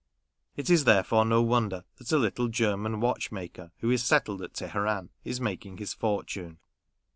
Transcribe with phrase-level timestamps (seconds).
[0.55, 5.09] It is therefore no wonder that a little German watchmaker, who is settled at Teheran,
[5.23, 6.57] is making his fortune.